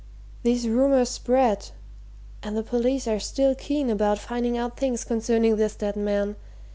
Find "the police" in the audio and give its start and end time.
2.57-3.07